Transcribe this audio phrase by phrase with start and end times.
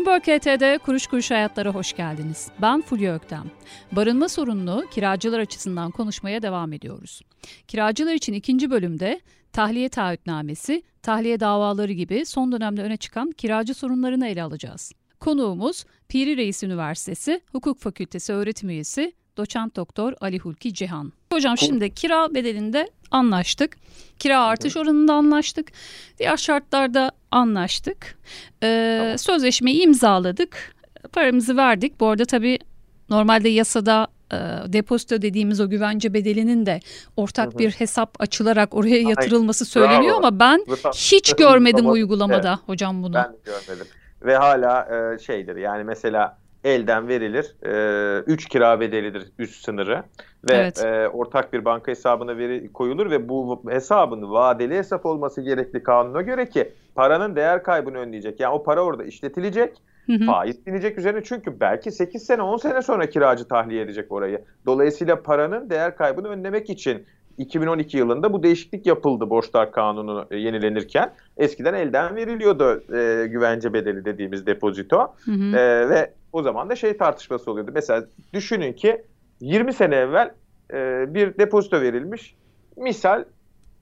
[0.00, 2.48] Bloomberg HT'de Kuruş Kuruş Hayatlara hoş geldiniz.
[2.62, 3.44] Ben Fulya Öktem.
[3.92, 7.22] Barınma sorununu kiracılar açısından konuşmaya devam ediyoruz.
[7.68, 9.20] Kiracılar için ikinci bölümde
[9.52, 14.92] tahliye taahhütnamesi, tahliye davaları gibi son dönemde öne çıkan kiracı sorunlarını ele alacağız.
[15.20, 21.12] Konuğumuz Piri Reis Üniversitesi Hukuk Fakültesi öğretim üyesi doçent doktor Ali Hulki Cihan.
[21.32, 23.76] Hocam şimdi kira bedelinde anlaştık.
[24.18, 25.72] Kira artış oranında anlaştık.
[26.18, 28.18] Diğer şartlarda anlaştık.
[28.62, 29.18] Ee, tamam.
[29.18, 30.74] Sözleşmeyi imzaladık.
[31.12, 32.00] Paramızı verdik.
[32.00, 32.58] Bu arada tabii
[33.10, 34.36] normalde yasada e,
[34.66, 36.80] depozito dediğimiz o güvence bedelinin de
[37.16, 40.26] ortak bir hesap açılarak oraya yatırılması Ay, söyleniyor bravo.
[40.26, 40.64] ama ben
[40.94, 42.68] hiç görmedim uygulamada evet.
[42.68, 43.14] hocam bunu.
[43.14, 43.86] Ben de görmedim.
[44.22, 47.54] Ve hala e, şeydir yani mesela elden verilir.
[48.26, 50.02] 3 e, kira bedelidir üst sınırı
[50.48, 50.84] ve evet.
[50.84, 56.22] e, ortak bir banka hesabına veri koyulur ve bu hesabın vadeli hesap olması gerekli kanuna
[56.22, 58.40] göre ki paranın değer kaybını önleyecek.
[58.40, 59.76] Yani o para orada işletilecek.
[60.06, 60.26] Hı hı.
[60.26, 64.44] Faiz binecek üzerine çünkü belki 8 sene 10 sene sonra kiracı tahliye edecek orayı.
[64.66, 67.06] Dolayısıyla paranın değer kaybını önlemek için
[67.38, 71.12] 2012 yılında bu değişiklik yapıldı borçlar kanunu e, yenilenirken.
[71.36, 75.14] Eskiden elden veriliyordu e, güvence bedeli dediğimiz depozito.
[75.24, 75.56] Hı hı.
[75.56, 77.70] E, ve o zaman da şey tartışması oluyordu.
[77.74, 79.04] Mesela düşünün ki
[79.40, 80.34] 20 sene evvel
[80.72, 82.34] e, bir depozito verilmiş.
[82.76, 83.24] Misal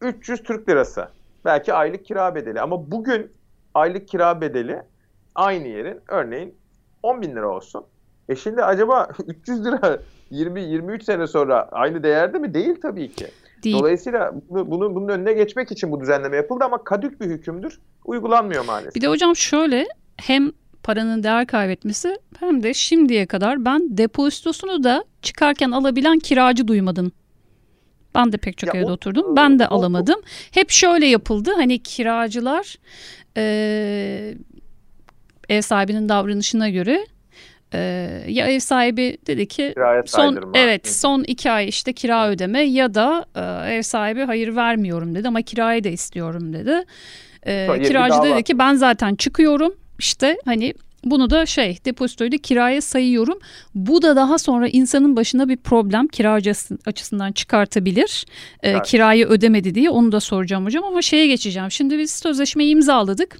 [0.01, 1.09] 300 Türk lirası.
[1.45, 2.61] Belki aylık kira bedeli.
[2.61, 3.33] Ama bugün
[3.75, 4.83] aylık kira bedeli
[5.35, 6.55] aynı yerin örneğin
[7.03, 7.85] 10 bin lira olsun.
[8.29, 9.99] E şimdi acaba 300 lira
[10.33, 12.55] 20-23 sene sonra aynı değerde mi?
[12.55, 13.27] Değil tabii ki.
[13.65, 13.79] Değil.
[13.79, 17.81] Dolayısıyla bunu, bunu, bunun önüne geçmek için bu düzenleme yapıldı ama kadük bir hükümdür.
[18.05, 18.95] Uygulanmıyor maalesef.
[18.95, 25.05] Bir de hocam şöyle hem paranın değer kaybetmesi hem de şimdiye kadar ben depozitosunu da
[25.23, 27.13] çıkarken alabilen kiracı duymadım.
[28.15, 29.37] Ben de pek çok ya evde o, oturdum.
[29.37, 30.19] Ben de o, alamadım.
[30.19, 31.51] O, Hep şöyle yapıldı.
[31.57, 32.77] Hani kiracılar
[33.37, 34.35] e,
[35.49, 37.07] ev sahibinin davranışına göre
[37.75, 37.79] e,
[38.29, 42.95] ya ev sahibi dedi ki Kiraya son evet son iki ay işte kira ödeme ya
[42.95, 46.85] da e, ev sahibi hayır vermiyorum dedi ama kirayı da istiyorum dedi.
[47.47, 52.81] E, kiracı dedi ki ben zaten çıkıyorum işte hani bunu da şey depozitoyu da kiraya
[52.81, 53.39] sayıyorum.
[53.75, 56.53] Bu da daha sonra insanın başına bir problem kiracı
[56.87, 58.27] açısından çıkartabilir.
[58.63, 58.87] Ee, evet.
[58.87, 61.71] Kirayı ödemedi diye onu da soracağım hocam ama şeye geçeceğim.
[61.71, 63.39] Şimdi biz sözleşmeyi imzaladık.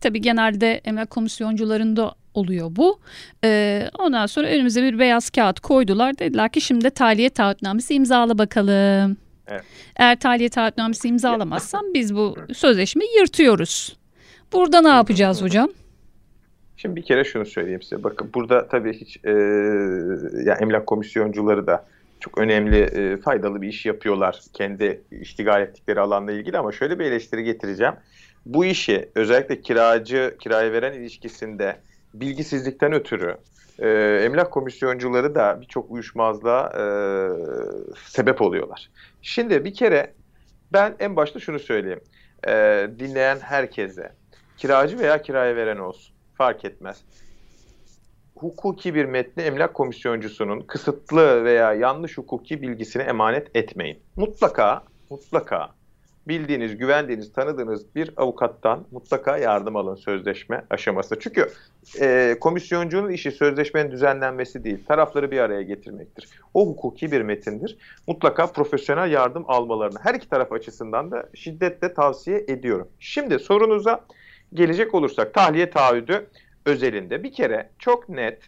[0.00, 3.00] Tabii genelde emlak komisyoncularında oluyor bu.
[3.44, 6.18] Ee, ondan sonra önümüze bir beyaz kağıt koydular.
[6.18, 9.16] Dediler ki şimdi tahliye taahhütnamesi imzala bakalım.
[9.48, 9.64] Evet.
[9.96, 13.96] Eğer tahliye taahhütnamesi imzalamazsam biz bu sözleşmeyi yırtıyoruz.
[14.54, 15.68] Burada ne yapacağız hocam?
[16.76, 18.02] Şimdi bir kere şunu söyleyeyim size.
[18.02, 19.30] Bakın burada tabii hiç e,
[20.44, 21.86] yani emlak komisyoncuları da
[22.20, 27.04] çok önemli, e, faydalı bir iş yapıyorlar kendi iştigal ettikleri alanla ilgili ama şöyle bir
[27.04, 27.94] eleştiri getireceğim.
[28.46, 31.76] Bu işi özellikle kiracı, kiraya veren ilişkisinde
[32.14, 33.36] bilgisizlikten ötürü
[33.78, 33.88] e,
[34.24, 36.84] emlak komisyoncuları da birçok uyuşmazlığa e,
[38.06, 38.90] sebep oluyorlar.
[39.22, 40.12] Şimdi bir kere
[40.72, 42.00] ben en başta şunu söyleyeyim.
[42.48, 44.12] E, dinleyen herkese
[44.56, 47.04] kiracı veya kiraya veren olsun fark etmez.
[48.36, 53.98] Hukuki bir metni emlak komisyoncusunun kısıtlı veya yanlış hukuki bilgisini emanet etmeyin.
[54.16, 55.70] Mutlaka, mutlaka
[56.28, 61.18] bildiğiniz, güvendiğiniz, tanıdığınız bir avukattan mutlaka yardım alın sözleşme aşaması.
[61.20, 61.48] Çünkü
[62.00, 66.28] e, komisyoncunun işi sözleşmenin düzenlenmesi değil, tarafları bir araya getirmektir.
[66.54, 67.78] O hukuki bir metindir.
[68.06, 72.88] Mutlaka profesyonel yardım almalarını her iki taraf açısından da şiddetle tavsiye ediyorum.
[73.00, 74.00] Şimdi sorunuza
[74.54, 76.26] gelecek olursak tahliye taahhüdü
[76.66, 78.42] özelinde bir kere çok net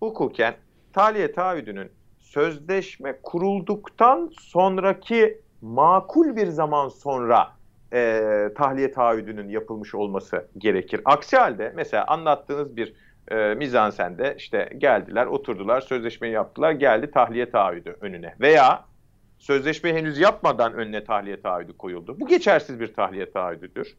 [0.00, 0.54] hukuken
[0.92, 7.52] tahliye taahhüdünün sözleşme kurulduktan sonraki makul bir zaman sonra
[7.92, 11.00] e, tahliye taahhüdünün yapılmış olması gerekir.
[11.04, 12.94] Aksi halde mesela anlattığınız bir
[13.28, 18.34] e, mizansende işte geldiler, oturdular, sözleşmeyi yaptılar, geldi tahliye taahhüdü önüne.
[18.40, 18.84] Veya
[19.38, 22.20] sözleşmeyi henüz yapmadan önüne tahliye taahhüdü koyuldu.
[22.20, 23.96] Bu geçersiz bir tahliye taahhüdüdür.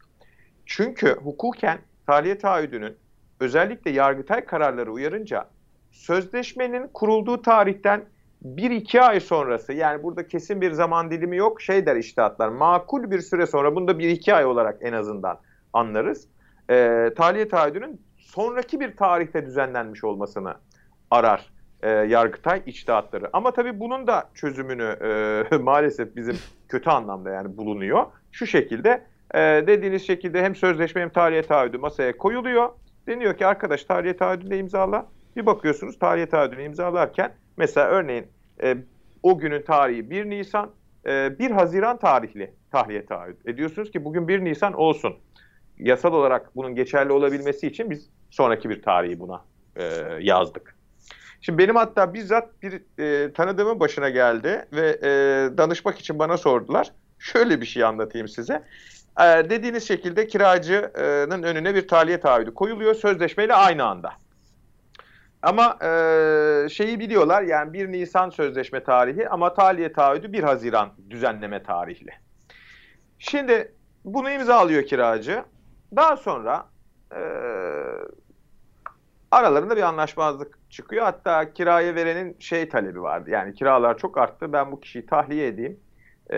[0.65, 2.95] Çünkü hukuken tahliye taahhüdünün
[3.39, 5.49] özellikle yargıtay kararları uyarınca
[5.91, 8.05] sözleşmenin kurulduğu tarihten
[8.41, 13.11] bir iki ay sonrası yani burada kesin bir zaman dilimi yok şey der iştihatlar makul
[13.11, 15.39] bir süre sonra bunu da bir iki ay olarak en azından
[15.73, 16.27] anlarız.
[16.69, 20.53] E, tahliye taahhüdünün sonraki bir tarihte düzenlenmiş olmasını
[21.11, 21.49] arar
[21.81, 23.29] e, Yargıtay içtihatları.
[23.33, 24.97] Ama tabii bunun da çözümünü
[25.51, 26.35] e, maalesef bizim
[26.69, 28.05] kötü anlamda yani bulunuyor.
[28.31, 32.69] Şu şekilde e, dediğiniz şekilde hem sözleşme hem tahliye taahhüdü masaya koyuluyor.
[33.07, 35.07] Deniyor ki arkadaş tahliye taahhüdünü imzala.
[35.35, 38.27] Bir bakıyorsunuz tahliye taahhüdünü imzalarken mesela örneğin
[38.63, 38.77] e,
[39.23, 40.71] o günün tarihi 1 Nisan,
[41.05, 45.15] e, 1 Haziran tarihli tahliye taahhüt ediyorsunuz ki bugün 1 Nisan olsun.
[45.79, 49.41] Yasal olarak bunun geçerli olabilmesi için biz sonraki bir tarihi buna
[49.75, 49.83] e,
[50.19, 50.75] yazdık.
[51.41, 55.09] Şimdi benim hatta bizzat bir e, tanıdığımın başına geldi ve e,
[55.57, 56.91] danışmak için bana sordular.
[57.19, 58.63] Şöyle bir şey anlatayım size.
[59.19, 64.13] E, dediğiniz şekilde kiracının önüne bir tahliye taahhüdü koyuluyor sözleşmeyle aynı anda.
[65.41, 71.63] Ama e, şeyi biliyorlar yani 1 Nisan sözleşme tarihi ama tahliye taahhüdü 1 Haziran düzenleme
[71.63, 72.11] tarihli.
[73.19, 73.71] Şimdi
[74.05, 75.43] bunu imzalıyor kiracı.
[75.95, 76.65] Daha sonra
[77.11, 77.21] e,
[79.31, 81.03] aralarında bir anlaşmazlık çıkıyor.
[81.03, 83.29] Hatta kiraya verenin şey talebi vardı.
[83.29, 84.53] Yani kiralar çok arttı.
[84.53, 85.79] Ben bu kişiyi tahliye edeyim.
[86.31, 86.37] E,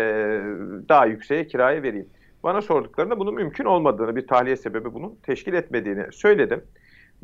[0.90, 2.10] daha yükseğe kiraya vereyim.
[2.46, 6.64] Bana sorduklarında bunun mümkün olmadığını, bir tahliye sebebi bunun teşkil etmediğini söyledim.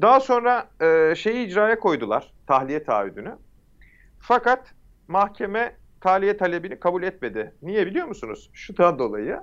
[0.01, 3.35] Daha sonra e, şeyi icraya koydular, tahliye taahhüdünü.
[4.19, 4.73] Fakat
[5.07, 7.53] mahkeme tahliye talebini kabul etmedi.
[7.61, 8.49] Niye biliyor musunuz?
[8.53, 9.39] Şundan dolayı.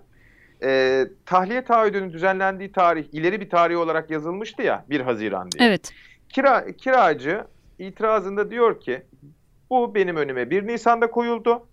[0.62, 5.68] E, tahliye taahhüdünün düzenlendiği tarih ileri bir tarih olarak yazılmıştı ya 1 Haziran diye.
[5.68, 5.92] Evet.
[6.28, 7.44] Kira, kiracı
[7.78, 9.02] itirazında diyor ki
[9.70, 11.66] bu benim önüme 1 Nisan'da koyuldu.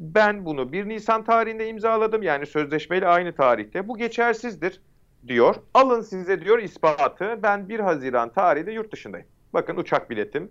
[0.00, 2.22] Ben bunu 1 Nisan tarihinde imzaladım.
[2.22, 3.88] Yani sözleşmeyle aynı tarihte.
[3.88, 4.80] Bu geçersizdir
[5.26, 5.54] diyor.
[5.74, 7.38] Alın size diyor ispatı.
[7.42, 9.26] Ben 1 Haziran tarihinde yurt dışındayım.
[9.52, 10.50] Bakın uçak biletim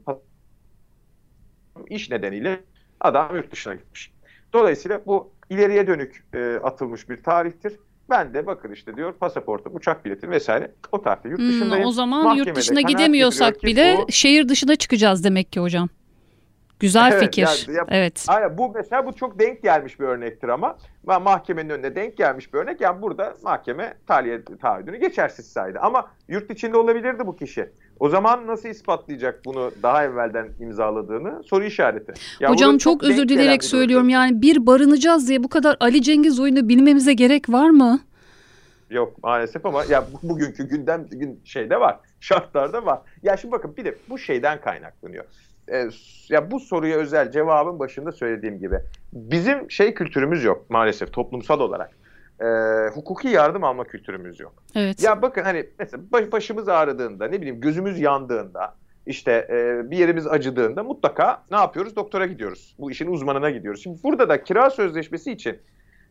[1.89, 2.59] iş nedeniyle
[2.99, 4.11] adam yurt dışına gitmiş.
[4.53, 7.79] Dolayısıyla bu ileriye dönük e, atılmış bir tarihtir.
[8.09, 11.83] Ben de bakın işte diyor pasaportum, uçak biletim vesaire o tarihte yurt hmm, dışındayım.
[11.83, 15.89] Hmm, o zaman Mahkemede yurt dışına gidemiyorsak bile bu, şehir dışına çıkacağız demek ki hocam.
[16.79, 17.65] Güzel evet, fikir.
[17.67, 18.25] Yani, ya, evet.
[18.27, 22.59] Aynen, bu mesela bu çok denk gelmiş bir örnektir ama mahkemenin önüne denk gelmiş bir
[22.59, 22.81] örnek.
[22.81, 25.79] Yani burada mahkeme tahliye taahhüdünü geçersiz saydı.
[25.81, 27.69] Ama yurt içinde olabilirdi bu kişi.
[27.99, 32.13] O zaman nasıl ispatlayacak bunu daha evvelden imzaladığını soru işareti.
[32.39, 34.09] Ya Hocam çok, çok özür dileyerek söylüyorum.
[34.09, 37.99] Yani bir barınacağız diye bu kadar Ali Cengiz oyunu bilmemize gerek var mı?
[38.89, 41.99] Yok maalesef ama ya bugünkü gündem gün şeyde var.
[42.19, 42.99] Şartlarda var.
[43.23, 45.25] Ya şimdi bakın bir de bu şeyden kaynaklanıyor
[45.71, 45.89] e,
[46.29, 48.79] ya bu soruya özel cevabın başında söylediğim gibi
[49.13, 51.91] bizim şey kültürümüz yok maalesef toplumsal olarak.
[52.41, 52.45] E,
[52.93, 54.53] hukuki yardım alma kültürümüz yok.
[54.75, 55.03] Evet.
[55.03, 58.75] Ya bakın hani mesela başımız ağrıdığında ne bileyim gözümüz yandığında
[59.05, 61.95] işte e, bir yerimiz acıdığında mutlaka ne yapıyoruz?
[61.95, 62.75] Doktora gidiyoruz.
[62.79, 63.83] Bu işin uzmanına gidiyoruz.
[63.83, 65.57] Şimdi burada da kira sözleşmesi için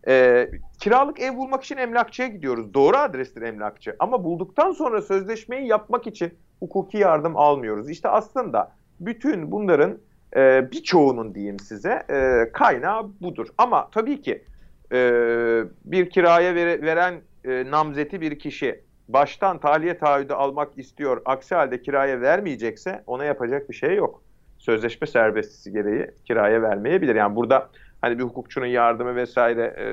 [0.09, 0.49] e,
[0.81, 2.75] kiralık ev bulmak için emlakçıya gidiyoruz.
[2.75, 3.97] Doğru adrestir emlakçı.
[3.99, 7.91] Ama bulduktan sonra sözleşmeyi yapmak için hukuki yardım almıyoruz.
[7.91, 9.99] İşte aslında bütün bunların
[10.37, 13.49] e, birçoğunun diyeyim size e, kaynağı budur.
[13.59, 14.45] Ama tabii ki
[14.93, 15.01] e,
[15.85, 17.15] bir kiraya vere, veren
[17.45, 21.23] e, namzeti bir kişi baştan tahliye taahhüdü almak istiyor.
[21.25, 24.23] Aksi halde kiraya vermeyecekse ona yapacak bir şey yok.
[24.59, 27.15] Sözleşme serbestisi gereği kiraya vermeyebilir.
[27.15, 29.87] Yani burada hani bir hukukçunun yardımı vesaire e,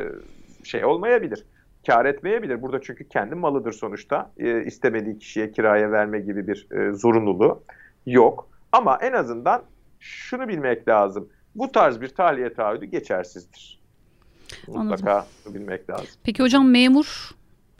[0.66, 1.46] şey olmayabilir.
[1.88, 2.62] Kar etmeyebilir.
[2.62, 4.32] Burada çünkü kendi malıdır sonuçta.
[4.38, 7.64] E, istemediği kişiye kiraya verme gibi bir e, zorunluluğu
[8.06, 8.50] yok.
[8.76, 9.64] Ama en azından
[10.00, 11.30] şunu bilmek lazım.
[11.56, 13.80] Bu tarz bir tahliye taahhüdü geçersizdir.
[14.68, 15.54] Mutlaka Anladım.
[15.54, 16.08] bilmek lazım.
[16.24, 17.30] Peki hocam memur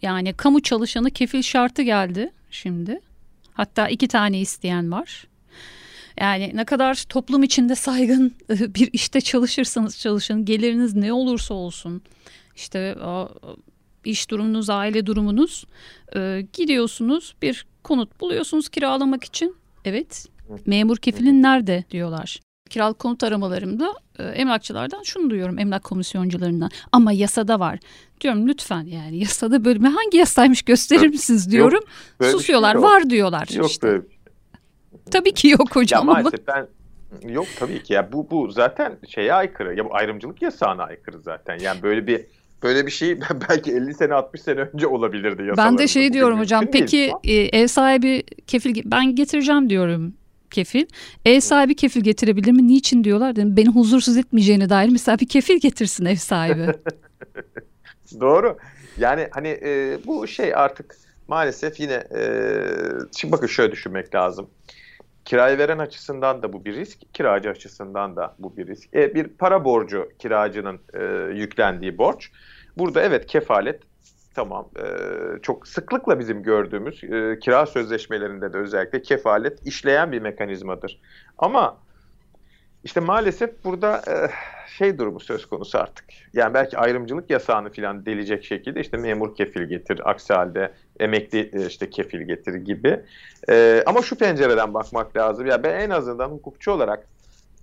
[0.02, 3.00] yani kamu çalışanı kefil şartı geldi şimdi.
[3.54, 5.28] Hatta iki tane isteyen var.
[6.20, 12.02] Yani ne kadar toplum içinde saygın bir işte çalışırsanız çalışın, geliriniz ne olursa olsun,
[12.56, 12.96] işte
[14.06, 15.66] iş durumunuz, aile durumunuz,
[16.16, 19.56] e, gidiyorsunuz bir konut buluyorsunuz kiralamak için.
[19.86, 20.28] Evet,
[20.66, 22.40] Memur kefilin nerede diyorlar.
[22.70, 26.70] Kiralık konut aramalarımda e, emlakçılardan şunu duyuyorum emlak komisyoncularından.
[26.92, 27.80] Ama yasada var.
[28.22, 31.84] Diyorum lütfen yani yasada bölümü hangi yasaymış gösterir misiniz diyorum.
[32.22, 33.48] Yok, Susuyorlar şey var diyorlar.
[33.54, 33.88] Yok işte.
[33.88, 34.04] böyle.
[35.12, 36.08] Tabii ki yok hocam.
[36.08, 36.68] Ya maalesef ben
[37.24, 39.76] Yok tabii ki ya bu bu zaten şeye aykırı.
[39.76, 41.60] Ya bu ayrımcılık yasağına aykırı zaten.
[41.60, 42.26] Yani böyle bir
[42.64, 46.66] böyle bir şey belki 50 sene 60 sene önce olabilirdi Ben de şey diyorum hocam.
[46.72, 50.14] Peki e, ev sahibi kefil ben getireceğim diyorum
[50.56, 50.86] kefil.
[51.26, 52.68] Ev sahibi kefil getirebilir mi?
[52.68, 53.36] Niçin diyorlar.
[53.36, 56.68] Dedim, beni huzursuz etmeyeceğine dair mesela bir kefil getirsin ev sahibi.
[58.20, 58.58] Doğru.
[58.98, 60.98] Yani hani e, bu şey artık
[61.28, 62.22] maalesef yine e,
[63.18, 64.50] şimdi bakın şöyle düşünmek lazım.
[65.26, 68.96] Kirayı veren açısından da bu bir risk, kiracı açısından da bu bir risk.
[68.96, 72.32] E, bir para borcu kiracının e, yüklendiği borç.
[72.78, 73.82] Burada evet kefalet
[74.36, 74.88] tamam e,
[75.42, 81.00] çok sıklıkla bizim gördüğümüz e, kira sözleşmelerinde de özellikle kefalet işleyen bir mekanizmadır.
[81.38, 81.78] Ama
[82.84, 84.16] işte maalesef burada e,
[84.78, 86.06] şey durumu söz konusu artık.
[86.34, 91.66] Yani belki ayrımcılık yasağını falan delecek şekilde işte memur kefil getir, aksi halde emekli e,
[91.68, 93.00] işte kefil getir gibi.
[93.50, 95.46] E, ama şu pencereden bakmak lazım.
[95.46, 97.08] Ya yani ben en azından hukukçu olarak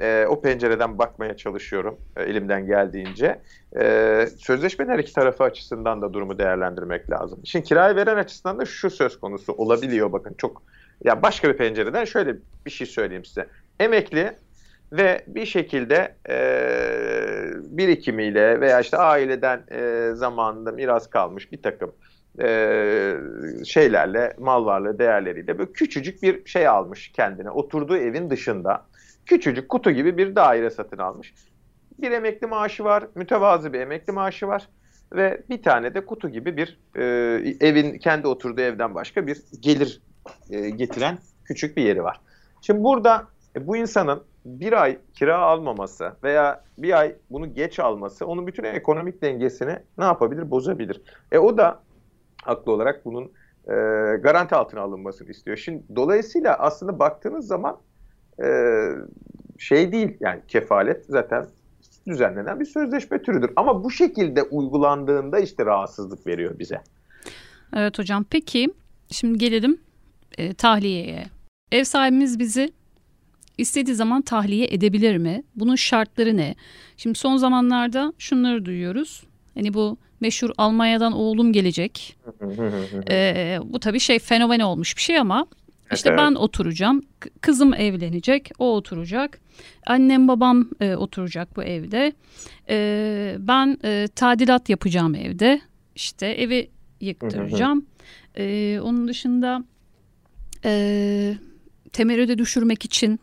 [0.02, 3.40] e, o pencereden bakmaya çalışıyorum e, elimden geldiğince.
[3.80, 7.40] E, sözleşmenin her iki tarafı açısından da durumu değerlendirmek lazım.
[7.44, 10.62] Şimdi kirayı veren açısından da şu söz konusu olabiliyor bakın çok
[11.04, 13.46] Ya başka bir pencereden şöyle bir şey söyleyeyim size.
[13.80, 14.32] Emekli
[14.92, 16.36] ve bir şekilde e,
[17.78, 21.92] birikimiyle veya işte aileden e, zamanında miras kalmış bir takım
[22.42, 23.14] e,
[23.64, 27.50] şeylerle, mal varlığı değerleriyle böyle küçücük bir şey almış kendine.
[27.50, 28.86] Oturduğu evin dışında
[29.26, 31.34] küçücük kutu gibi bir daire satın almış.
[31.98, 34.68] Bir emekli maaşı var, mütevazı bir emekli maaşı var
[35.12, 37.04] ve bir tane de kutu gibi bir e,
[37.60, 40.02] evin kendi oturduğu evden başka bir gelir
[40.50, 42.20] e, getiren küçük bir yeri var.
[42.60, 43.26] Şimdi burada
[43.56, 48.64] e, bu insanın bir ay kira almaması veya bir ay bunu geç alması onun bütün
[48.64, 50.50] ekonomik dengesini ne yapabilir?
[50.50, 51.02] Bozabilir.
[51.32, 51.82] E o da
[52.42, 53.32] haklı olarak bunun
[53.66, 53.72] e,
[54.16, 55.56] garanti altına alınmasını istiyor.
[55.56, 57.78] Şimdi dolayısıyla aslında baktığınız zaman
[58.38, 58.48] e,
[59.58, 61.46] şey değil yani kefalet zaten
[62.06, 63.50] düzenlenen bir sözleşme türüdür.
[63.56, 66.80] Ama bu şekilde uygulandığında işte rahatsızlık veriyor bize.
[67.76, 68.68] Evet hocam peki
[69.10, 69.80] şimdi gelelim
[70.38, 71.24] e, tahliyeye.
[71.72, 72.72] Ev sahibimiz bizi
[73.58, 75.42] istediği zaman tahliye edebilir mi?
[75.56, 76.54] Bunun şartları ne?
[76.96, 79.24] Şimdi son zamanlarda şunları duyuyoruz.
[79.54, 82.16] Hani bu meşhur Almanya'dan oğlum gelecek.
[83.10, 85.46] ee, bu tabii şey fenomen olmuş bir şey ama
[85.94, 86.18] işte evet.
[86.18, 87.02] ben oturacağım,
[87.40, 89.40] kızım evlenecek, o oturacak,
[89.86, 92.12] annem babam e, oturacak bu evde.
[92.68, 95.60] E, ben e, tadilat yapacağım evde,
[95.94, 96.70] işte evi
[97.00, 97.86] yıktıracağım.
[98.36, 99.64] e, onun dışında
[100.64, 101.34] e,
[101.92, 103.20] temerrüde düşürmek için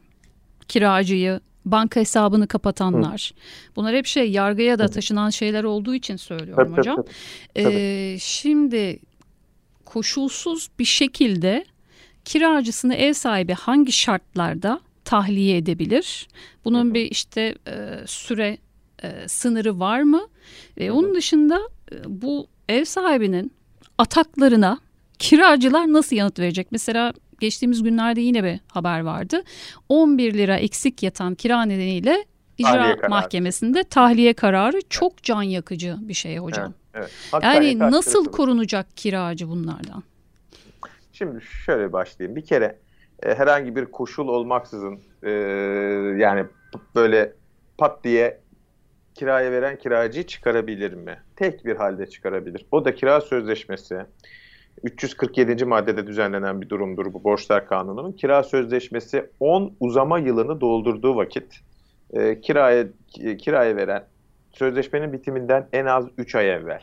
[0.68, 3.32] kiracıyı banka hesabını kapatanlar.
[3.36, 3.40] Hı.
[3.76, 6.96] Bunlar hep şey yargıya da taşınan şeyler olduğu için söylüyorum tabii, hocam.
[6.96, 7.76] Tabii, tabii.
[7.76, 9.00] Ee, şimdi
[9.86, 11.66] koşulsuz bir şekilde
[12.30, 16.28] kiracısını ev sahibi hangi şartlarda tahliye edebilir?
[16.66, 16.94] Bunun Hı.
[16.94, 18.58] bir işte e, süre
[19.04, 20.22] e, sınırı var mı?
[20.78, 23.54] Ve onun dışında e, bu ev sahibinin
[23.98, 24.80] ataklarına
[25.20, 26.68] kiracılar nasıl yanıt verecek?
[26.72, 29.44] Mesela geçtiğimiz günlerde yine bir haber vardı.
[29.90, 32.26] 11 lira eksik yatan kira nedeniyle
[32.58, 36.74] icra mahkemesinde tahliye kararı çok can yakıcı bir şey hocam.
[36.94, 37.44] Evet, evet.
[37.44, 40.04] Yani nasıl korunacak kiracı bunlardan?
[41.20, 42.36] Şimdi şöyle başlayayım.
[42.36, 42.80] Bir kere
[43.24, 45.32] e, herhangi bir koşul olmaksızın e,
[46.18, 46.46] yani
[46.96, 47.34] böyle
[47.78, 48.40] pat diye
[49.16, 51.24] kiraya veren kiracıyı çıkarabilir mi?
[51.36, 52.66] Tek bir halde çıkarabilir.
[52.72, 54.06] O da kira sözleşmesi
[54.84, 55.66] 347.
[55.66, 58.12] maddede düzenlenen bir durumdur bu borçlar kanununun.
[58.12, 61.60] Kira sözleşmesi 10 uzama yılını doldurduğu vakit
[62.14, 62.88] e, kiraya
[63.40, 64.06] kiraya veren
[64.52, 66.82] sözleşmenin bitiminden en az 3 ay evvel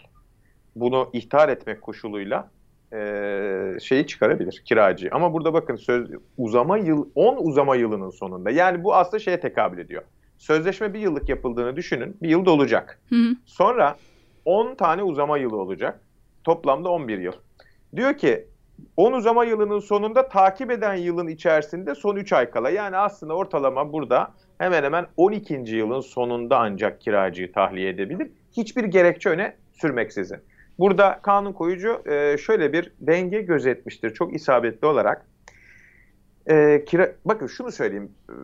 [0.77, 2.51] bunu ihtar etmek koşuluyla
[2.97, 5.09] e, şeyi çıkarabilir kiracı.
[5.13, 8.51] Ama burada bakın söz uzama yıl 10 uzama yılının sonunda.
[8.51, 10.03] Yani bu aslında şeye tekabül ediyor.
[10.39, 12.17] Sözleşme bir yıllık yapıldığını düşünün.
[12.23, 13.01] Bir yıl dolacak.
[13.09, 13.37] Hı hı.
[13.47, 13.97] Sonra
[14.45, 16.01] 10 tane uzama yılı olacak.
[16.45, 17.33] Toplamda 11 yıl.
[17.97, 18.47] Diyor ki
[18.97, 22.71] 10 uzama yılının sonunda takip eden yılın içerisinde son 3 ay kala.
[22.71, 25.55] Yani aslında ortalama burada hemen hemen 12.
[25.55, 28.31] yılın sonunda ancak kiracıyı tahliye edebilir.
[28.53, 30.39] Hiçbir gerekçe öne sürmeksizin.
[30.79, 35.27] Burada kanun koyucu e, şöyle bir denge gözetmiştir çok isabetli olarak.
[36.47, 38.13] E, kira, bakın şunu söyleyeyim.
[38.29, 38.35] E,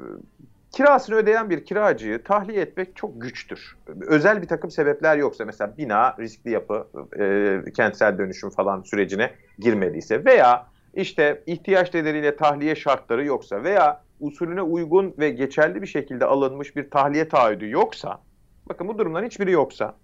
[0.73, 3.77] kirasını ödeyen bir kiracıyı tahliye etmek çok güçtür.
[4.07, 6.87] Özel bir takım sebepler yoksa mesela bina riskli yapı,
[7.19, 14.63] e, kentsel dönüşüm falan sürecine girmediyse veya işte ihtiyaç nedeniyle tahliye şartları yoksa veya usulüne
[14.63, 18.21] uygun ve geçerli bir şekilde alınmış bir tahliye taahhüdü yoksa,
[18.69, 19.97] bakın bu durumların hiçbiri yoksa,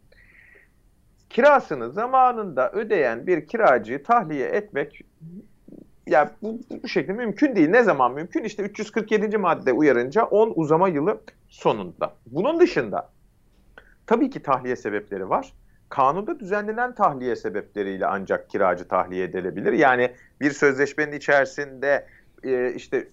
[1.30, 5.04] kirasını zamanında ödeyen bir kiracıyı tahliye etmek
[6.06, 7.68] ya bu, bu şekilde mümkün değil.
[7.68, 8.44] Ne zaman mümkün?
[8.44, 9.38] İşte 347.
[9.38, 12.14] madde uyarınca 10 uzama yılı sonunda.
[12.26, 13.10] Bunun dışında
[14.06, 15.52] tabii ki tahliye sebepleri var.
[15.88, 19.72] Kanunda düzenlenen tahliye sebepleriyle ancak kiracı tahliye edilebilir.
[19.72, 22.06] Yani bir sözleşmenin içerisinde
[22.44, 23.08] e, işte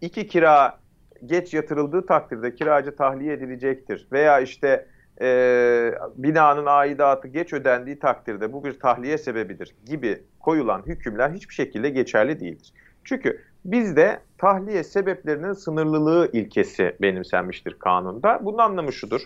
[0.00, 0.78] iki kira
[1.26, 4.08] geç yatırıldığı takdirde kiracı tahliye edilecektir.
[4.12, 4.86] Veya işte
[5.22, 11.90] e, binanın aidatı geç ödendiği takdirde bu bir tahliye sebebidir gibi koyulan hükümler hiçbir şekilde
[11.90, 12.72] geçerli değildir.
[13.04, 18.40] Çünkü bizde tahliye sebeplerinin sınırlılığı ilkesi benimsenmiştir kanunda.
[18.42, 19.20] Bunun anlamı şudur.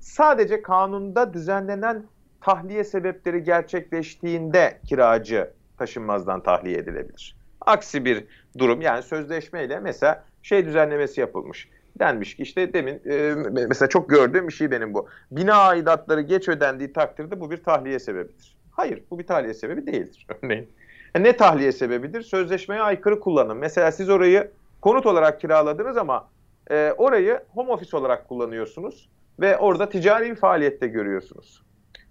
[0.00, 2.04] Sadece kanunda düzenlenen
[2.40, 7.36] tahliye sebepleri gerçekleştiğinde kiracı taşınmazdan tahliye edilebilir.
[7.60, 8.24] Aksi bir
[8.58, 11.68] durum yani sözleşmeyle mesela şey düzenlemesi yapılmış
[12.00, 13.34] denmiş ki işte demin e,
[13.68, 15.08] mesela çok gördüğüm bir şey benim bu.
[15.30, 18.56] Bina aidatları geç ödendiği takdirde bu bir tahliye sebebidir.
[18.70, 20.68] Hayır bu bir tahliye sebebi değildir örneğin.
[21.14, 22.22] E, ne tahliye sebebidir?
[22.22, 23.58] Sözleşmeye aykırı kullanım.
[23.58, 26.28] Mesela siz orayı konut olarak kiraladınız ama
[26.70, 29.08] e, orayı home office olarak kullanıyorsunuz
[29.40, 31.62] ve orada ticari bir faaliyette görüyorsunuz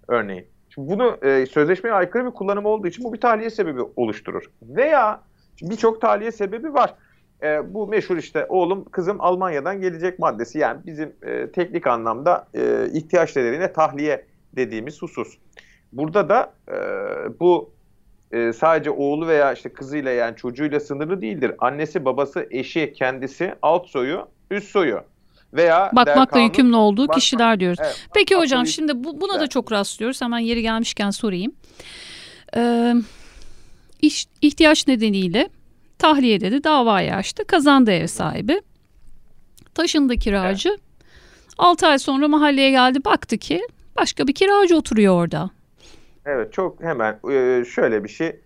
[0.08, 0.46] örneğin.
[0.68, 4.44] Şimdi bunu e, sözleşmeye aykırı bir kullanım olduğu için bu bir tahliye sebebi oluşturur.
[4.62, 5.20] Veya
[5.62, 6.94] Birçok tahliye sebebi var.
[7.42, 12.86] E, bu meşhur işte oğlum kızım Almanya'dan gelecek maddesi yani bizim e, teknik anlamda e,
[12.92, 14.24] ihtiyaç nedeniyle tahliye
[14.56, 15.38] dediğimiz husus.
[15.92, 16.76] Burada da e,
[17.40, 17.70] bu
[18.32, 21.52] e, sadece oğlu veya işte kızıyla yani çocuğuyla sınırlı değildir.
[21.58, 25.00] Annesi, babası, eşi, kendisi, alt soyu, üst soyu
[25.52, 27.78] veya bakmakla kanun, yükümlü olduğu bakmak, kişiler diyoruz.
[27.82, 29.42] Evet, Peki hocam şimdi bu, buna evet.
[29.42, 30.22] da çok rastlıyoruz.
[30.22, 31.52] Hemen yeri gelmişken sorayım.
[32.56, 32.94] Ee,
[34.02, 35.48] iş, ihtiyaç nedeniyle
[36.00, 38.60] tahliye dedi, davayı açtı, kazandı ev sahibi.
[39.74, 40.68] Taşındı kiracı.
[40.68, 40.80] Evet.
[41.58, 43.60] 6 ay sonra mahalleye geldi baktı ki
[43.96, 45.50] başka bir kiracı oturuyor orada.
[46.26, 48.40] Evet çok hemen e, şöyle bir şey.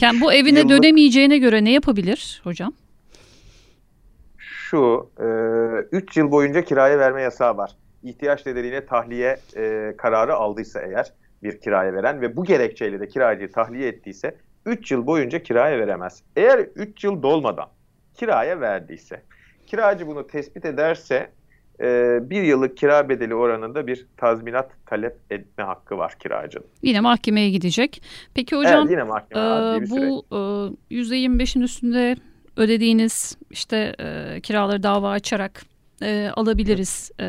[0.00, 0.70] Yani bu evine yıllık...
[0.70, 2.72] dönemeyeceğine göre ne yapabilir hocam?
[4.38, 5.10] Şu
[5.92, 7.70] 3 e, yıl boyunca kiraya verme yasağı var.
[8.02, 11.12] İhtiyaç nedeniyle tahliye e, kararı aldıysa eğer
[11.42, 14.36] bir kiraya veren ve bu gerekçeyle de kiracıyı tahliye ettiyse
[14.66, 16.22] 3 yıl boyunca kiraya veremez.
[16.36, 17.68] Eğer 3 yıl dolmadan
[18.14, 19.22] kiraya verdiyse,
[19.66, 21.30] kiracı bunu tespit ederse
[21.80, 26.66] e, bir yıllık kira bedeli oranında bir tazminat talep etme hakkı var kiracının.
[26.82, 28.02] Yine mahkemeye gidecek.
[28.34, 30.26] Peki hocam evet, yine mahkeme, e, bu
[30.90, 32.16] e, %25'in üstünde
[32.56, 35.62] ödediğiniz işte e, kiraları dava açarak
[36.02, 37.24] e, alabiliriz e,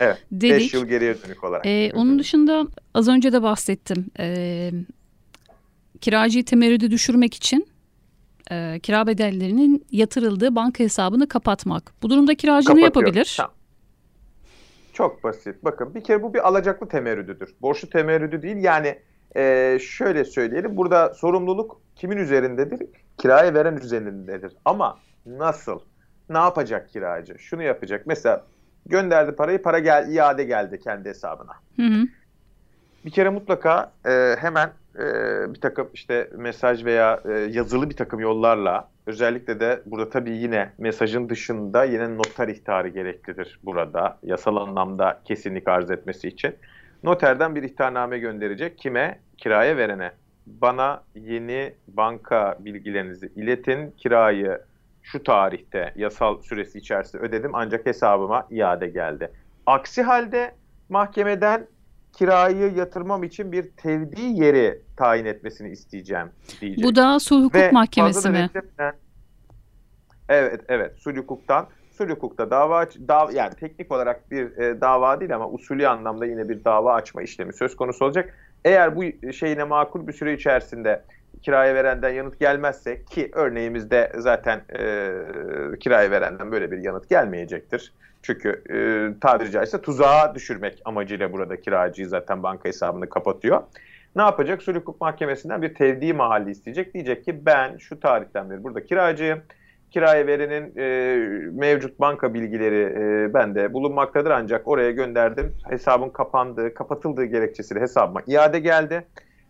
[0.00, 0.60] evet, dedik.
[0.60, 1.66] 5 yıl geriye dönük olarak.
[1.66, 4.06] E, onun dışında az önce de bahsettim.
[4.18, 4.70] E,
[6.00, 7.68] kiracıyı temerrüde düşürmek için
[8.50, 11.92] e, kira bedellerinin yatırıldığı banka hesabını kapatmak.
[12.02, 13.34] Bu durumda kiracı ne yapabilir?
[13.36, 13.52] Tamam.
[14.92, 15.64] Çok basit.
[15.64, 17.54] Bakın bir kere bu bir alacaklı temerrüdüdür.
[17.62, 18.56] Borçlu temerrüdü değil.
[18.56, 18.98] Yani
[19.36, 20.76] e, şöyle söyleyelim.
[20.76, 22.86] Burada sorumluluk kimin üzerindedir?
[23.18, 24.52] Kiraya veren üzerindedir.
[24.64, 25.80] Ama nasıl?
[26.30, 27.38] Ne yapacak kiracı?
[27.38, 28.06] Şunu yapacak.
[28.06, 28.46] Mesela
[28.86, 31.52] gönderdi parayı, para gel iade geldi kendi hesabına.
[31.76, 32.06] Hı hı.
[33.04, 35.04] Bir kere mutlaka e, hemen e,
[35.54, 40.72] bir takım işte mesaj veya e, yazılı bir takım yollarla özellikle de burada tabii yine
[40.78, 46.54] mesajın dışında yine noter ihtarı gereklidir burada yasal anlamda kesinlik arz etmesi için.
[47.02, 49.18] Noterden bir ihtarname gönderecek kime?
[49.38, 50.12] Kiraya verene.
[50.46, 53.90] Bana yeni banka bilgilerinizi iletin.
[53.90, 54.60] Kirayı
[55.02, 59.30] şu tarihte yasal süresi içerisinde ödedim ancak hesabıma iade geldi.
[59.66, 60.54] Aksi halde
[60.88, 61.66] mahkemeden
[62.12, 66.84] kirayı yatırmam için bir tevdi yeri tayin etmesini isteyeceğim diyecek.
[66.84, 68.50] Bu da sulh hukuk Ve mahkemesi mi?
[70.28, 70.98] evet, evet.
[70.98, 71.66] Sulh hukuktan.
[71.90, 76.48] Sulh hukukta dava, dav, yani teknik olarak bir e, dava değil ama usulü anlamda yine
[76.48, 78.34] bir dava açma işlemi söz konusu olacak.
[78.64, 81.04] Eğer bu şeyine makul bir süre içerisinde
[81.42, 85.10] kiraya verenden yanıt gelmezse ki örneğimizde zaten e,
[85.80, 87.92] kiraya verenden böyle bir yanıt gelmeyecektir.
[88.28, 88.76] Çünkü e,
[89.20, 93.62] tabiri caizse tuzağa düşürmek amacıyla burada kiracıyı zaten banka hesabını kapatıyor.
[94.16, 94.62] Ne yapacak?
[94.62, 96.94] Sulh Hukuk Mahkemesi'nden bir tevdi mahalli isteyecek.
[96.94, 99.40] Diyecek ki ben şu tarihten beri burada kiracıyım.
[99.90, 101.16] Kiraya verenin e,
[101.52, 105.54] mevcut banka bilgileri e, bende bulunmaktadır ancak oraya gönderdim.
[105.68, 109.04] Hesabın kapandığı, kapatıldığı gerekçesiyle hesabıma iade geldi.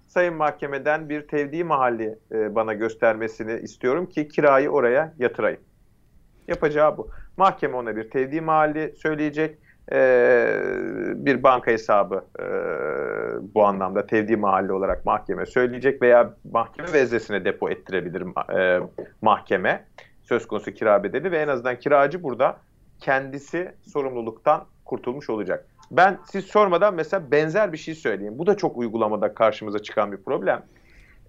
[0.06, 5.60] Sayın Mahkemeden bir tevdi mahalli e, bana göstermesini istiyorum ki kirayı oraya yatırayım.
[6.48, 7.08] Yapacağı bu.
[7.36, 9.58] Mahkeme ona bir tevdi mahalli söyleyecek.
[9.92, 10.60] Ee,
[11.14, 12.44] bir banka hesabı e,
[13.54, 18.22] bu anlamda tevdi mahalli olarak mahkeme söyleyecek veya mahkeme veznesine depo ettirebilir
[18.58, 18.80] e,
[19.22, 19.84] mahkeme
[20.22, 22.56] söz konusu kira bedeli ve en azından kiracı burada
[23.00, 25.66] kendisi sorumluluktan kurtulmuş olacak.
[25.90, 28.38] Ben siz sormadan mesela benzer bir şey söyleyeyim.
[28.38, 30.62] Bu da çok uygulamada karşımıza çıkan bir problem.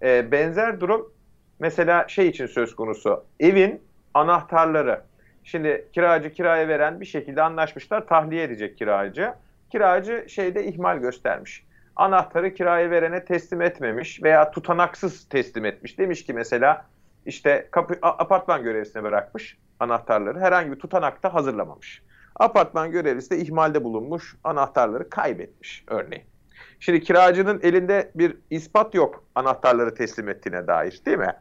[0.02, 1.12] E, benzer durum
[1.60, 3.24] mesela şey için söz konusu.
[3.40, 3.82] Evin
[4.14, 5.02] anahtarları
[5.52, 9.34] Şimdi kiracı kiraya veren bir şekilde anlaşmışlar tahliye edecek kiracı.
[9.72, 11.66] Kiracı şeyde ihmal göstermiş.
[11.96, 15.98] Anahtarı kiraya verene teslim etmemiş veya tutanaksız teslim etmiş.
[15.98, 16.86] Demiş ki mesela
[17.26, 20.40] işte kapı, apartman görevlisine bırakmış anahtarları.
[20.40, 22.04] Herhangi bir tutanakta hazırlamamış.
[22.36, 24.36] Apartman görevlisi de ihmalde bulunmuş.
[24.44, 26.24] Anahtarları kaybetmiş örneğin.
[26.80, 31.34] Şimdi kiracının elinde bir ispat yok anahtarları teslim ettiğine dair değil mi?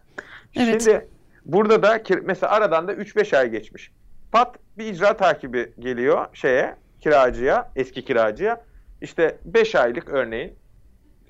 [0.56, 0.82] Evet.
[0.82, 1.08] Şimdi
[1.44, 3.92] burada da mesela aradan da 3-5 ay geçmiş
[4.32, 8.64] pat bir icra takibi geliyor şeye kiracıya, eski kiracıya.
[9.00, 10.58] İşte 5 aylık örneğin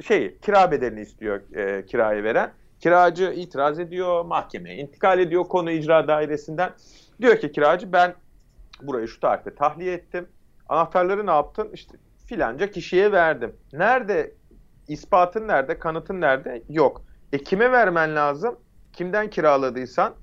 [0.06, 2.52] şey kira bedelini istiyor e, kirayı veren.
[2.80, 6.70] Kiracı itiraz ediyor, mahkemeye intikal ediyor konu icra dairesinden.
[7.20, 8.14] Diyor ki kiracı ben
[8.82, 10.28] burayı şu tarihte tahliye ettim.
[10.68, 11.70] Anahtarları ne yaptın?
[11.72, 13.56] İşte filanca kişiye verdim.
[13.72, 14.34] Nerede?
[14.88, 15.78] İspatın nerede?
[15.78, 16.62] Kanıtın nerede?
[16.68, 17.02] Yok.
[17.32, 18.58] E kime vermen lazım?
[18.92, 20.14] Kimden kiraladıysan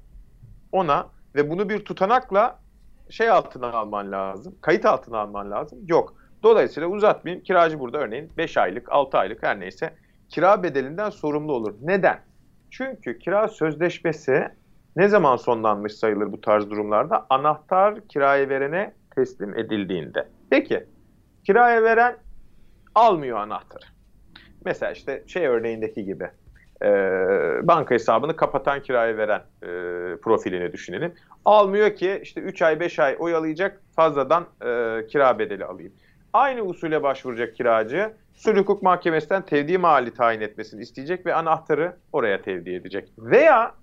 [0.71, 2.59] ona ve bunu bir tutanakla
[3.09, 4.55] şey altına alman lazım.
[4.61, 5.79] Kayıt altına alman lazım.
[5.87, 6.15] Yok.
[6.43, 7.43] Dolayısıyla uzatmayayım.
[7.43, 9.93] Kiracı burada örneğin 5 aylık, 6 aylık her neyse
[10.29, 11.73] kira bedelinden sorumlu olur.
[11.81, 12.19] Neden?
[12.71, 14.47] Çünkü kira sözleşmesi
[14.95, 17.25] ne zaman sonlanmış sayılır bu tarz durumlarda?
[17.29, 20.27] Anahtar kiraya verene teslim edildiğinde.
[20.49, 20.85] Peki
[21.43, 22.17] kiraya veren
[22.95, 23.85] almıyor anahtarı.
[24.65, 26.29] Mesela işte şey örneğindeki gibi
[26.83, 26.87] e,
[27.63, 29.67] banka hesabını kapatan kiraya veren e,
[30.17, 31.13] profilini düşünelim.
[31.45, 35.93] Almıyor ki işte 3 ay 5 ay oyalayacak fazladan e, kira bedeli alayım.
[36.33, 42.41] Aynı usule başvuracak kiracı sulh hukuk mahkemesinden tevdi mali tayin etmesini isteyecek ve anahtarı oraya
[42.41, 43.09] tevdi edecek.
[43.17, 43.73] Veya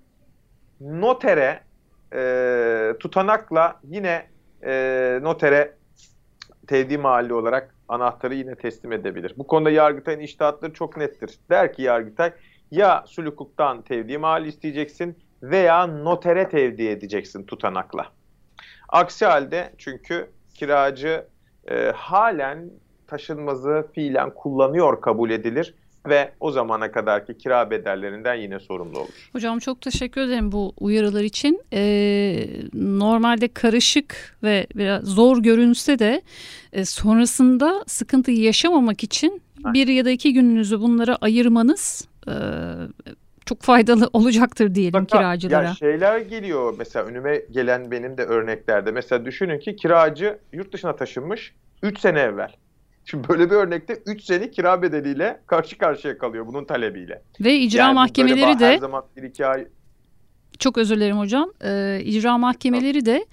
[0.81, 1.61] notere
[2.15, 4.27] e, tutanakla yine
[4.65, 5.73] e, notere
[6.67, 9.35] tevdi mahalli olarak anahtarı yine teslim edebilir.
[9.39, 11.39] Bu konuda Yargıtay'ın iştahatları çok nettir.
[11.51, 12.33] Der ki Yargıtay
[12.73, 18.07] ya sulh hukuktan tevdi mahalli isteyeceksin veya notere tevdi edeceksin tutanakla.
[18.89, 21.27] Aksi halde çünkü kiracı
[21.71, 22.71] e, halen
[23.07, 25.75] taşınmazı fiilen kullanıyor kabul edilir
[26.09, 29.31] ve o zamana kadarki kira bedellerinden yine sorumlu olur.
[29.33, 31.61] Hocam çok teşekkür ederim bu uyarılar için.
[31.73, 36.23] Ee, normalde karışık ve biraz zor görünse de
[36.73, 42.35] e, sonrasında sıkıntı yaşamamak için bir ya da iki gününüzü bunlara ayırmanız e,
[43.47, 45.65] çok faydalı olacaktır diyelim Bak, kiracılara.
[45.65, 48.93] Ya şeyler geliyor mesela önüme gelen benim de örneklerde.
[48.93, 52.53] Mesela düşünün ki kiracı yurt dışına taşınmış 3 sene evvel.
[53.05, 57.23] Şimdi böyle bir örnekte 3 sene kira bedeliyle karşı karşıya kalıyor bunun talebiyle.
[57.41, 59.67] Ve icra yani mahkemeleri de her zaman bir iki ay
[60.59, 61.53] çok özür dilerim hocam.
[61.65, 63.27] Ee, icra mahkemeleri de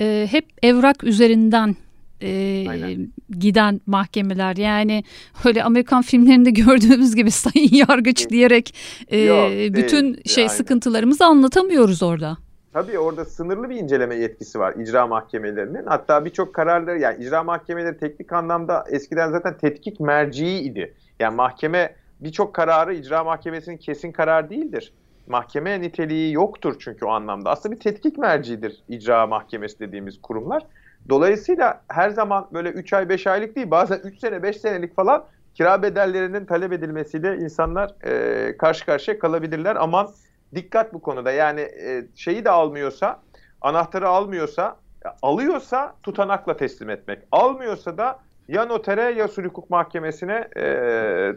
[0.00, 1.76] e, hep evrak üzerinden
[2.24, 2.96] e,
[3.38, 4.56] giden mahkemeler.
[4.56, 5.04] Yani
[5.44, 8.74] öyle Amerikan filmlerinde gördüğümüz gibi sayın yargıç diyerek
[9.08, 10.54] e, Yok, bütün değil, şey aynen.
[10.54, 12.36] sıkıntılarımızı anlatamıyoruz orada.
[12.74, 15.86] Tabii orada sınırlı bir inceleme yetkisi var icra mahkemelerinin.
[15.86, 20.94] Hatta birçok kararları yani icra mahkemeleri teknik anlamda eskiden zaten tetkik merciği idi.
[21.20, 24.92] Yani mahkeme birçok kararı icra mahkemesinin kesin karar değildir.
[25.26, 27.50] Mahkeme niteliği yoktur çünkü o anlamda.
[27.50, 30.66] Aslında bir tetkik merciidir icra mahkemesi dediğimiz kurumlar.
[31.08, 35.24] Dolayısıyla her zaman böyle 3 ay 5 aylık değil bazen 3 sene 5 senelik falan
[35.54, 39.76] kira bedellerinin talep edilmesiyle insanlar e, karşı karşıya kalabilirler.
[39.76, 40.08] Aman
[40.54, 41.32] dikkat bu konuda.
[41.32, 43.20] Yani e, şeyi de almıyorsa,
[43.60, 44.76] anahtarı almıyorsa,
[45.22, 47.18] alıyorsa tutanakla teslim etmek.
[47.32, 50.64] Almıyorsa da ya notere ya sulh hukuk mahkemesine e,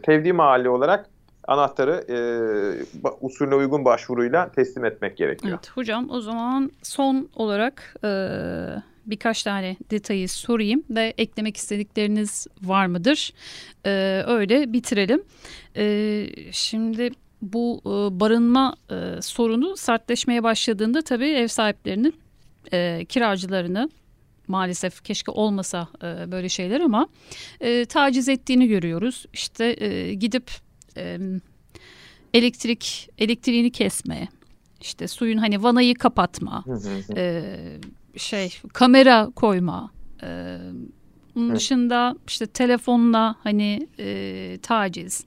[0.04, 1.10] tevdi mahalli olarak
[1.48, 2.18] anahtarı e,
[3.22, 5.54] usulüne uygun başvuruyla teslim etmek gerekiyor.
[5.54, 8.10] Evet hocam o zaman son olarak e,
[9.08, 13.34] birkaç tane detayı sorayım ve eklemek istedikleriniz var mıdır?
[13.86, 15.24] E, öyle bitirelim.
[15.76, 17.10] E, şimdi
[17.42, 22.16] bu e, barınma e, sorunu sertleşmeye başladığında tabii ev sahiplerinin
[22.74, 23.90] e, kiracılarını
[24.48, 27.08] maalesef keşke olmasa e, böyle şeyler ama
[27.60, 29.26] e, taciz ettiğini görüyoruz.
[29.34, 30.52] İşte e, gidip
[30.98, 31.20] e,
[32.34, 34.28] elektrik elektriğini kesme,
[34.82, 36.66] işte suyun hani vanayı kapatma,
[37.16, 37.44] e,
[38.20, 39.92] şey kamera koyma.
[40.24, 40.58] E,
[41.36, 45.26] bunun dışında işte telefonla hani e, taciz,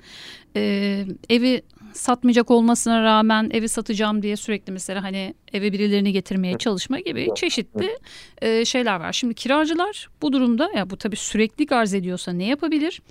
[0.57, 7.01] e, evi satmayacak olmasına rağmen evi satacağım diye sürekli mesela hani eve birilerini getirmeye çalışma
[7.01, 7.99] gibi çeşitli
[8.43, 9.13] e, şeyler var.
[9.13, 13.03] Şimdi kiracılar bu durumda ya bu tabii sürekli arz ediyorsa ne yapabilir?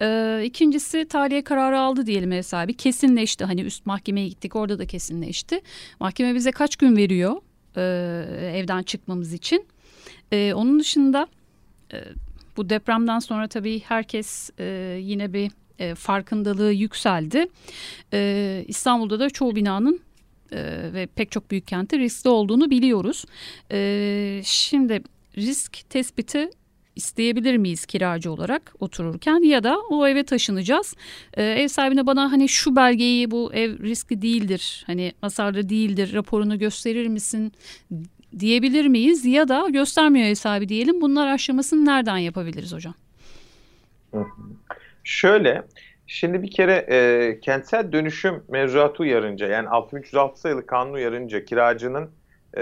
[0.00, 2.74] Ee, ikincisi tahliye kararı aldı diyelim ev sahibi.
[2.74, 3.44] Kesinleşti.
[3.44, 5.60] Hani üst mahkemeye gittik orada da kesinleşti.
[6.00, 7.36] Mahkeme bize kaç gün veriyor
[7.76, 7.82] e,
[8.56, 9.66] evden çıkmamız için?
[10.32, 11.26] E, onun dışında
[11.92, 12.04] e,
[12.56, 17.46] bu depremden sonra tabii herkes e, yine bir e, farkındalığı yükseldi.
[18.12, 20.00] E, İstanbul'da da çoğu binanın
[20.52, 23.24] e, ve pek çok büyük kentte riskli olduğunu biliyoruz.
[23.72, 25.02] E, şimdi
[25.36, 26.50] risk tespiti
[26.96, 30.96] isteyebilir miyiz kiracı olarak otururken ya da o eve taşınacağız.
[31.34, 36.58] Ee, ev sahibine bana hani şu belgeyi bu ev riskli değildir hani hasarlı değildir raporunu
[36.58, 37.52] gösterir misin
[38.38, 42.94] diyebilir miyiz ya da göstermiyor ev sahibi diyelim bunlar aşamasını nereden yapabiliriz hocam?
[45.04, 45.62] Şöyle,
[46.06, 52.10] şimdi bir kere e, kentsel dönüşüm mevzuatı uyarınca yani 6306 sayılı kanun uyarınca kiracının
[52.56, 52.60] e,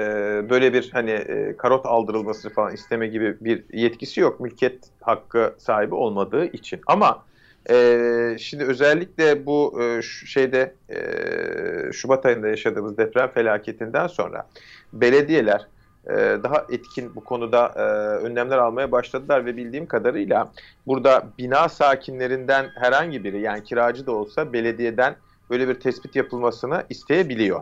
[0.51, 4.41] böyle bir hani e, karot aldırılması falan isteme gibi bir yetkisi yok.
[4.41, 6.81] Mülkiyet hakkı sahibi olmadığı için.
[6.87, 7.25] Ama
[7.71, 14.47] e, şimdi özellikle bu e, şeyde e, Şubat ayında yaşadığımız deprem felaketinden sonra
[14.93, 15.67] belediyeler
[16.07, 17.81] e, daha etkin bu konuda e,
[18.25, 20.53] önlemler almaya başladılar ve bildiğim kadarıyla
[20.87, 25.17] burada bina sakinlerinden herhangi biri yani kiracı da olsa belediyeden
[25.51, 27.61] böyle bir tespit yapılmasını isteyebiliyor.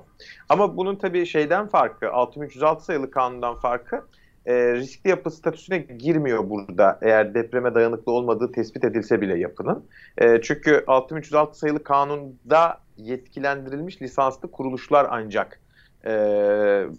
[0.49, 4.05] Ama bunun tabii şeyden farkı 6306 sayılı kanundan farkı
[4.47, 9.85] e, riskli yapı statüsüne girmiyor burada eğer depreme dayanıklı olmadığı tespit edilse bile yapının.
[10.19, 15.61] E, çünkü 6306 sayılı kanunda yetkilendirilmiş lisanslı kuruluşlar ancak
[16.05, 16.13] e,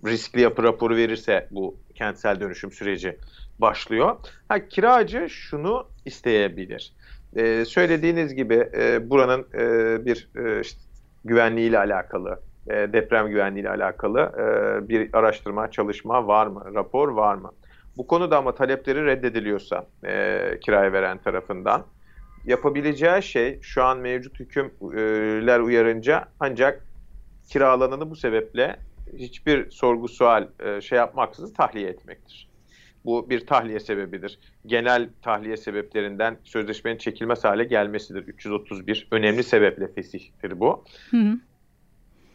[0.05, 3.17] riskli yapı raporu verirse bu kentsel dönüşüm süreci
[3.59, 4.15] başlıyor.
[4.47, 6.93] Ha, kiracı şunu isteyebilir.
[7.35, 10.79] E, söylediğiniz gibi e, buranın e, bir e, işte,
[11.25, 17.51] güvenliğiyle alakalı, e, deprem güvenliğiyle alakalı e, bir araştırma, çalışma var mı, rapor var mı?
[17.97, 21.85] Bu konuda ama talepleri reddediliyorsa e, kiraya veren tarafından
[22.45, 26.85] yapabileceği şey şu an mevcut hükümler uyarınca ancak
[27.47, 28.79] kira alanını bu sebeple
[29.17, 32.48] hiçbir sorgu sual e, şey yapmaksızın tahliye etmektir.
[33.05, 34.39] Bu bir tahliye sebebidir.
[34.65, 38.27] Genel tahliye sebeplerinden sözleşmenin çekilmez hale gelmesidir.
[38.27, 40.83] 331 önemli sebeple fesihtir bu.
[41.11, 41.35] Hı hı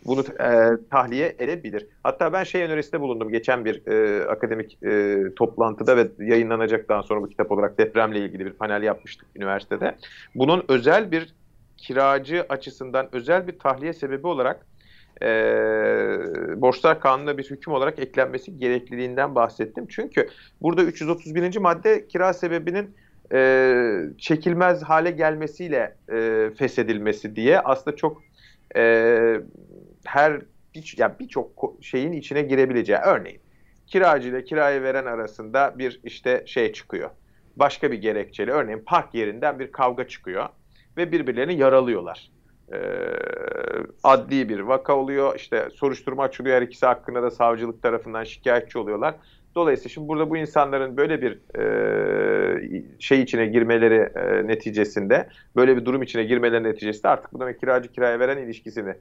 [0.07, 1.87] bunu e, tahliye edebilir.
[2.03, 7.29] Hatta ben şey önerisinde bulundum geçen bir e, akademik e, toplantıda ve yayınlanacaktan sonra bu
[7.29, 9.97] kitap olarak depremle ilgili bir panel yapmıştık üniversitede.
[10.35, 11.35] Bunun özel bir
[11.77, 14.67] kiracı açısından özel bir tahliye sebebi olarak
[15.23, 15.29] e,
[16.57, 19.87] borçlar kanununa bir hüküm olarak eklenmesi gerekliliğinden bahsettim.
[19.89, 20.29] Çünkü
[20.63, 21.57] burada 331.
[21.57, 22.95] madde kira sebebinin
[23.33, 23.75] e,
[24.19, 28.23] çekilmez hale gelmesiyle e, feshedilmesi diye aslında çok
[28.77, 29.41] e,
[30.05, 30.41] her
[30.75, 32.99] bir, yani birçok şeyin içine girebileceği.
[32.99, 33.41] Örneğin
[33.87, 37.11] kiracı ile kiraya veren arasında bir işte şey çıkıyor.
[37.57, 40.49] Başka bir gerekçeli örneğin park yerinden bir kavga çıkıyor
[40.97, 42.31] ve birbirlerini yaralıyorlar.
[42.73, 42.77] Ee,
[44.05, 45.37] adli bir vaka oluyor.
[45.37, 46.57] İşte soruşturma açılıyor.
[46.57, 49.15] Her ikisi hakkında da savcılık tarafından şikayetçi oluyorlar.
[49.55, 55.85] Dolayısıyla şimdi burada bu insanların böyle bir e, şey içine girmeleri e, neticesinde, böyle bir
[55.85, 58.95] durum içine girmeleri neticesinde artık bu demek kiracı kiraya veren ilişkisini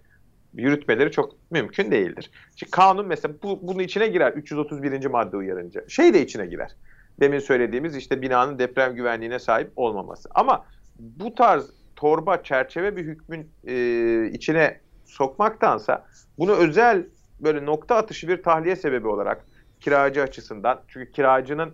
[0.54, 2.32] yürütmeleri çok mümkün değildir.
[2.56, 5.06] Şimdi kanun mesela bu, bunun içine girer 331.
[5.06, 5.82] madde uyarınca.
[5.88, 6.71] Şey de içine girer.
[7.19, 10.30] Demin söylediğimiz işte binanın deprem güvenliğine sahip olmaması.
[10.36, 10.65] Ama
[10.99, 16.06] bu tarz torba, çerçeve bir hükmün e, içine sokmaktansa
[16.38, 17.06] bunu özel
[17.39, 19.45] böyle nokta atışı bir tahliye sebebi olarak
[19.79, 21.73] kiracı açısından çünkü kiracının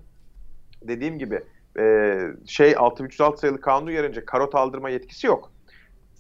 [0.82, 1.44] dediğim gibi
[1.80, 5.52] e, şey 6306 sayılı kanun uyarınca karot aldırma yetkisi yok.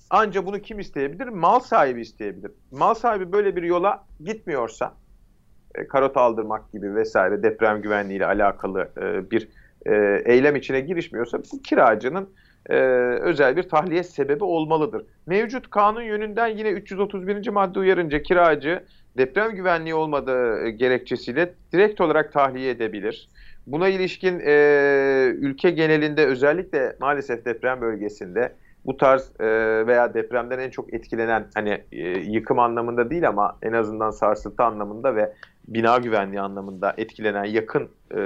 [0.09, 1.27] Ancak bunu kim isteyebilir?
[1.27, 2.51] Mal sahibi isteyebilir.
[2.71, 4.93] Mal sahibi böyle bir yola gitmiyorsa,
[5.75, 9.49] e, karot aldırmak gibi vesaire deprem güvenliği ile alakalı e, bir
[9.85, 12.29] e, eylem içine girişmiyorsa bu kiracının
[12.69, 12.75] e,
[13.21, 15.05] özel bir tahliye sebebi olmalıdır.
[15.25, 17.47] Mevcut kanun yönünden yine 331.
[17.47, 18.83] madde uyarınca kiracı
[19.17, 23.29] deprem güvenliği olmadığı gerekçesiyle direkt olarak tahliye edebilir.
[23.67, 24.53] Buna ilişkin e,
[25.35, 28.53] ülke genelinde özellikle maalesef deprem bölgesinde
[28.85, 29.47] bu tarz e,
[29.87, 35.15] veya depremden en çok etkilenen hani e, yıkım anlamında değil ama en azından sarsıntı anlamında
[35.15, 35.33] ve
[35.67, 38.21] bina güvenliği anlamında etkilenen yakın e,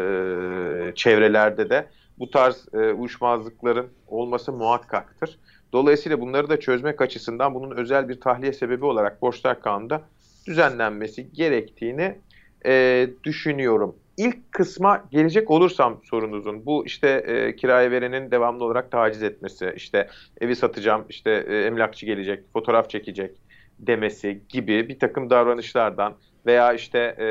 [0.96, 1.86] çevrelerde de
[2.20, 5.40] bu tarz e, uyuşmazlıkların olması muhakkaktır.
[5.74, 10.02] Dolayısıyla bunları da çözmek açısından bunun özel bir tahliye sebebi olarak borçlar kanunda
[10.48, 12.18] düzenlenmesi gerektiğini
[12.66, 19.24] e, düşünüyorum ilk kısma gelecek olursam sorunuzun bu işte e, kiraya verenin devamlı olarak taciz
[19.24, 20.10] etmesi, işte
[20.42, 23.32] evi satacağım, işte e, emlakçı gelecek, fotoğraf çekecek
[23.80, 26.14] demesi gibi bir takım davranışlardan
[26.46, 27.24] veya işte e,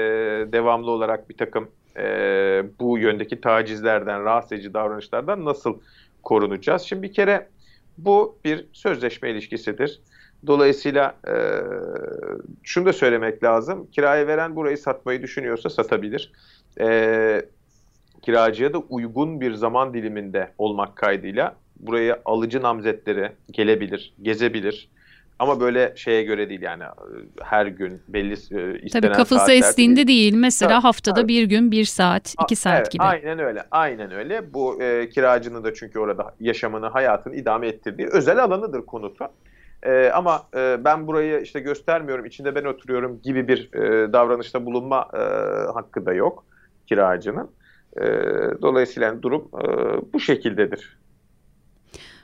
[0.52, 5.78] devamlı olarak bir takım e, bu yöndeki tacizlerden, rahatsız edici davranışlardan nasıl
[6.22, 6.82] korunacağız?
[6.82, 7.48] Şimdi bir kere
[7.98, 10.00] bu bir sözleşme ilişkisidir.
[10.46, 11.34] Dolayısıyla e,
[12.62, 13.86] şunu da söylemek lazım.
[13.92, 16.32] Kiraya veren burayı satmayı düşünüyorsa satabilir
[16.80, 17.42] e,
[18.22, 24.88] kiracıya da uygun bir zaman diliminde olmak kaydıyla buraya alıcı namzetleri gelebilir, gezebilir.
[25.42, 26.82] Ama böyle şeye göre değil yani
[27.42, 30.06] her gün belli e, istenen Tabii kafası estiğinde değil.
[30.06, 30.34] değil.
[30.34, 31.28] Mesela tabii, haftada tabii.
[31.28, 33.02] bir gün bir saat, iki saat evet, gibi.
[33.02, 34.54] Aynen öyle, aynen öyle.
[34.54, 39.28] Bu e, kiracının da çünkü orada yaşamını, hayatını idame ettirdiği özel alanıdır konutu.
[39.82, 45.08] E, ama e, ben burayı işte göstermiyorum, içinde ben oturuyorum gibi bir e, davranışta bulunma
[45.14, 45.18] e,
[45.72, 46.44] hakkı da yok
[46.86, 47.50] kiracının.
[47.96, 48.02] E,
[48.62, 49.66] dolayısıyla durum e,
[50.12, 51.01] bu şekildedir.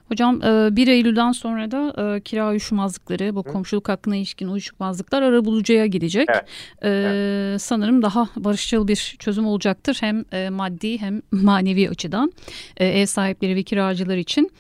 [0.09, 5.87] Hocam 1 e, Eylül'den sonra da e, kira uyuşmazlıkları, bu komşuluk hakkına ilişkin uyuşmazlıklar arabulucuya
[5.87, 6.29] gidecek.
[6.31, 6.45] Evet.
[6.83, 7.63] Ee, evet.
[7.63, 12.33] Sanırım daha barışçıl bir çözüm olacaktır hem e, maddi hem manevi açıdan
[12.77, 14.51] ev sahipleri ve kiracılar için.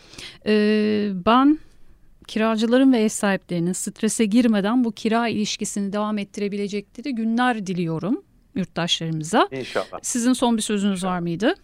[0.46, 1.58] E, ben
[2.28, 8.22] kiracıların ve ev sahiplerinin strese girmeden bu kira ilişkisini devam ettirebilecekleri günler diliyorum
[8.54, 9.48] yurttaşlarımıza.
[9.52, 9.98] İnşallah.
[10.02, 11.12] Sizin son bir sözünüz İnşallah.
[11.12, 11.54] var mıydı?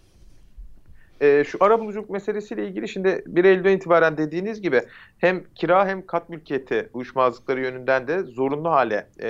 [1.20, 4.82] E, şu arabuluculuk meselesiyle ilgili şimdi 1 Eylül'den itibaren dediğiniz gibi
[5.18, 9.28] hem kira hem kat mülkiyeti uyuşmazlıkları yönünden de zorunlu hale e,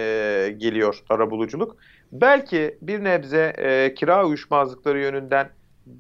[0.59, 1.77] geliyor arabuluculuk.
[2.13, 5.49] Belki bir nebze e, kira uyuşmazlıkları yönünden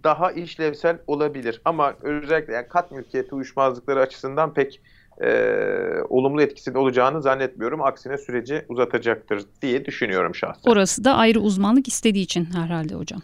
[0.04, 4.80] daha işlevsel olabilir ama özellikle yani kat mülkiyeti uyuşmazlıkları açısından pek
[5.22, 5.28] e,
[6.08, 7.82] olumlu etkisinin olacağını zannetmiyorum.
[7.82, 10.70] Aksine süreci uzatacaktır diye düşünüyorum şahsen.
[10.70, 13.22] Orası da ayrı uzmanlık istediği için herhalde hocam.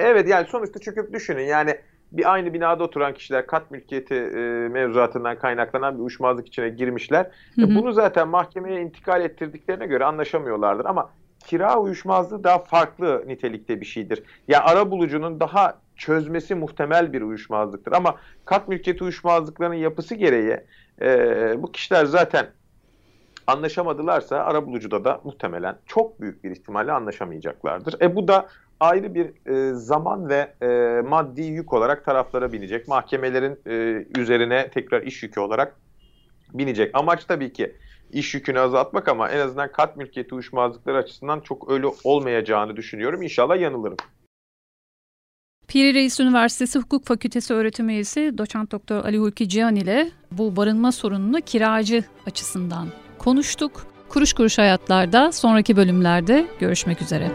[0.00, 1.76] Evet yani sonuçta çünkü düşünün yani
[2.12, 7.30] bir aynı binada oturan kişiler kat mülkiyeti e, mevzuatından kaynaklanan bir uyuşmazlık içine girmişler.
[7.54, 7.74] Hı hı.
[7.74, 11.10] Bunu zaten mahkemeye intikal ettirdiklerine göre anlaşamıyorlardır ama
[11.46, 14.18] kira uyuşmazlığı daha farklı nitelikte bir şeydir.
[14.18, 20.56] Ya yani ara bulucunun daha çözmesi muhtemel bir uyuşmazlıktır ama kat mülkiyeti uyuşmazlıklarının yapısı gereği
[21.02, 22.46] e, bu kişiler zaten
[23.46, 28.00] anlaşamadılarsa ara bulucuda da muhtemelen çok büyük bir ihtimalle anlaşamayacaklardır.
[28.02, 28.48] E bu da
[28.80, 32.88] ayrı bir e, zaman ve e, maddi yük olarak taraflara binecek.
[32.88, 35.76] Mahkemelerin e, üzerine tekrar iş yükü olarak
[36.54, 36.90] binecek.
[36.94, 37.76] Amaç tabii ki
[38.12, 43.22] iş yükünü azaltmak ama en azından kat mülkiyeti uyuşmazlıkları açısından çok öyle olmayacağını düşünüyorum.
[43.22, 43.96] İnşallah yanılırım.
[45.68, 50.92] Piri Reis Üniversitesi Hukuk Fakültesi öğretim üyesi doçent doktor Ali Hulki Cihan ile bu barınma
[50.92, 52.88] sorununu kiracı açısından
[53.18, 53.86] konuştuk.
[54.08, 57.30] Kuruş kuruş hayatlarda sonraki bölümlerde görüşmek üzere.